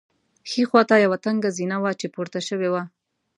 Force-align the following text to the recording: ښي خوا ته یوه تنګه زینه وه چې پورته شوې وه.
ښي 0.49 0.63
خوا 0.69 0.81
ته 0.89 0.95
یوه 1.05 1.17
تنګه 1.25 1.49
زینه 1.57 1.77
وه 1.81 1.91
چې 1.99 2.07
پورته 2.13 2.39
شوې 2.47 2.69
وه. 2.73 2.83